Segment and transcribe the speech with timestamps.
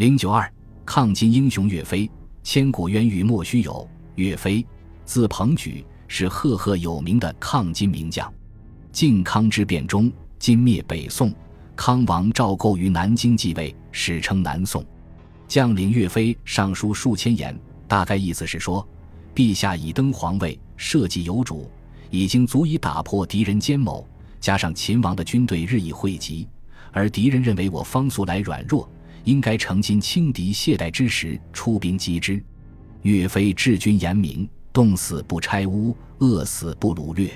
[0.00, 0.50] 零九二，
[0.86, 2.10] 抗金英雄岳飞，
[2.42, 3.86] 千古冤狱莫须有。
[4.14, 4.66] 岳飞，
[5.04, 8.32] 字鹏举，是赫赫有名的抗金名将。
[8.92, 11.30] 靖康之变中，金灭北宋，
[11.76, 14.82] 康王赵构于南京继位，史称南宋。
[15.46, 17.54] 将领岳飞上书数千言，
[17.86, 18.88] 大概意思是说，
[19.34, 21.70] 陛下已登皇位，社稷有主，
[22.08, 24.08] 已经足以打破敌人奸谋。
[24.40, 26.48] 加上秦王的军队日益汇集，
[26.90, 28.90] 而敌人认为我方素来软弱，
[29.24, 32.42] 应该趁今轻敌懈怠之时出兵击之。
[33.02, 37.30] 岳飞治军严明，冻死不拆屋，饿死不掳掠。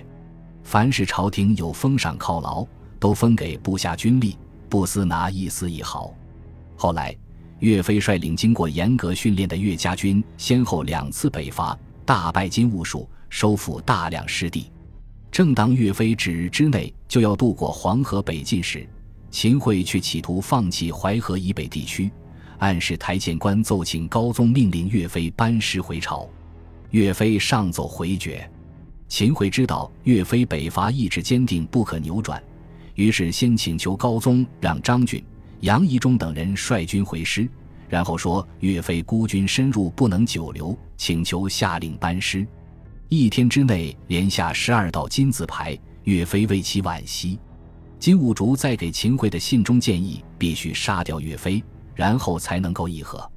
[0.63, 2.67] 凡是朝廷有封赏犒劳，
[2.99, 4.37] 都分给部下军力，
[4.69, 6.15] 不私拿一丝一毫。
[6.77, 7.17] 后来，
[7.61, 14.71] 岳飞率领经过严格训练的岳家军，先后两次北伐，大败金兀术，收复大量失地。
[15.31, 18.89] 正当岳飞指日之内就要渡过黄河北进时，
[19.35, 22.09] 秦桧却企图放弃淮河以北地区，
[22.59, 26.31] 暗示台谏官奏请高宗命令岳飞班师回朝。
[26.91, 28.49] 岳飞上奏回绝。
[29.09, 32.41] 秦桧知道岳飞北伐意志坚定不可扭转，
[32.95, 35.21] 于是先请求高宗让张俊、
[35.63, 37.49] 杨仪忠等人率军回师，
[37.89, 42.47] 然后说岳飞孤军深入不能久留，请求下令班师。
[43.09, 47.37] 一天之内连下十二道金字牌，岳飞为其惋惜。
[47.99, 51.63] 金兀术在给秦桧的信中建议，必须杀掉岳飞，
[51.95, 53.31] 然后才能够议和。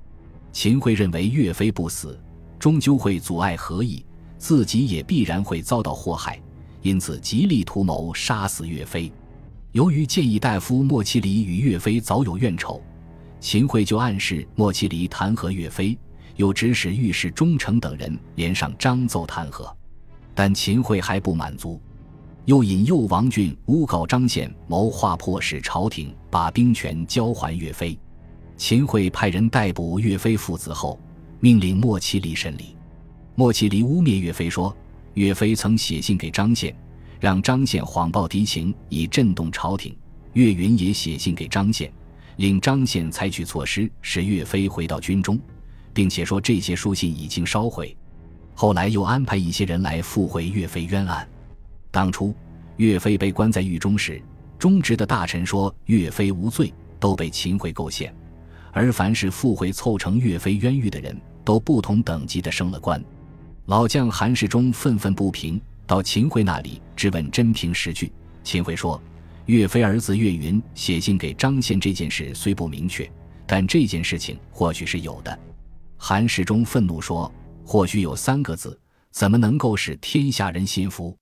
[0.52, 2.19] 秦桧认为岳飞不死，
[2.59, 4.05] 终究会阻碍和议，
[4.38, 6.41] 自己也必然会遭到祸害，
[6.81, 9.11] 因此极力图谋杀死岳飞。
[9.72, 12.81] 由于建议大夫莫其离与岳飞早有怨仇，
[13.39, 15.97] 秦桧就暗示莫其离弹劾岳飞。
[16.36, 19.73] 又指使御史忠诚等人连上章奏弹劾，
[20.36, 21.81] 但秦桧还不满足，
[22.48, 28.00] 又引诱王俊诬告张宪谋划迫使朝廷把兵权交还岳飞。
[28.56, 30.98] 秦桧派人逮捕岳飞父子后，
[31.42, 32.78] 命令莫其离审理。
[33.36, 34.73] 莫其离污蔑岳飞说，
[35.16, 36.73] 岳飞曾写信给张宪，
[37.20, 39.94] 让张宪谎报敌情以震动朝廷。
[40.32, 41.92] 岳云也写信给张宪，
[42.38, 45.38] 令张宪采取措施使岳飞回到军中。
[45.94, 47.94] 并且说这些书信已经烧毁，
[48.54, 51.27] 后来又安排一些人来复会岳飞冤案。
[51.89, 52.36] 当初
[52.77, 54.21] 岳飞被关在狱中时，
[54.58, 58.11] 忠直的大臣说岳飞无罪，都被秦桧构陷；
[58.71, 63.04] 而凡是附会凑成岳飞冤狱的人，都不同等级的升了官。
[63.65, 68.11] 老将韩世忠愤愤不平，到秦桧那里质问真凭实据。
[68.43, 69.02] 秦桧说，
[69.48, 73.09] 岳飞儿子岳云写信给张宪这件事虽不明确，
[73.45, 75.38] 但这件事情或许是有的。
[75.98, 77.32] 韩世忠愤怒说
[77.65, 78.80] ：“或许有三个字，
[79.11, 81.17] 怎么能够使天下人信服？”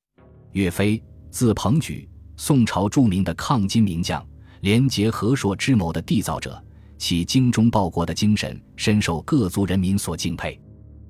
[0.51, 1.01] 岳飞，
[1.35, 2.07] 字鹏举，
[2.37, 4.25] 宋朝著名的抗金名将，
[4.61, 6.63] 廉洁和硕之谋的缔造者，
[6.97, 10.57] 其精忠报国的精神深受各族人民所敬佩。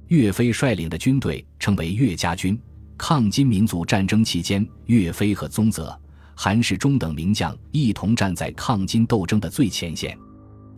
[0.08, 2.59] 岳飞率领的军队称为岳家军。
[2.97, 5.96] 抗金民族战争期间，岳飞和宗泽、
[6.34, 10.18] 韩世忠等名将一同站在抗金斗争的最前线。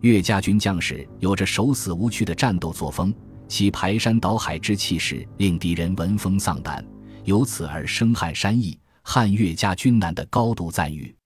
[0.02, 3.14] 岳家军将士有着守死无屈的战斗作风，
[3.48, 6.84] 其排山倒海之气势令敌人闻风丧胆，
[7.24, 8.78] 由此而生汉山意，
[9.10, 11.16] 汉岳家军难的高度赞誉。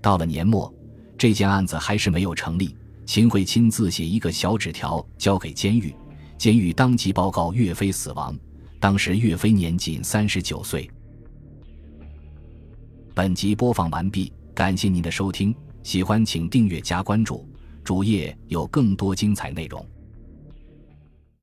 [0.00, 0.72] 到了年末，
[1.18, 2.76] 这件案子还是没有成立。
[3.06, 5.92] 秦桧亲自写一个小纸条交给监狱，
[6.38, 8.38] 监狱当即报告岳飞死亡。
[8.78, 10.88] 当时岳飞年仅三十九岁。
[13.16, 15.52] 本集播放完毕，感谢您的收听，
[15.82, 17.44] 喜欢请订阅加关注。
[17.82, 19.84] 主页有更多精彩内容。